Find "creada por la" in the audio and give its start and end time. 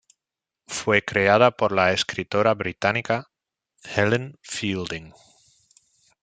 1.05-1.93